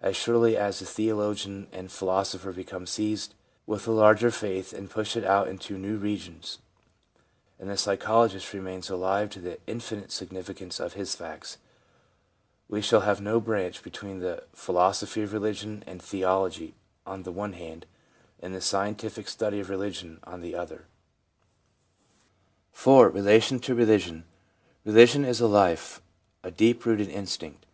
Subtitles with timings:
[0.00, 3.32] As surely as the theologian and philosopher become seized
[3.64, 6.58] with a larger faith and push out into new regions,
[7.60, 11.58] and the psychologist remains alive to the infinite significance of his facts,
[12.68, 16.74] we shall have no breach between the philosophy of religion and theology,
[17.06, 17.86] on the one hand,
[18.40, 20.86] and the scientific study of religion, on the other.
[22.72, 23.10] 4.
[23.10, 24.24] Relation to Religion.—
[24.84, 26.02] Religion is a life,
[26.42, 27.64] a deep rooted instinct.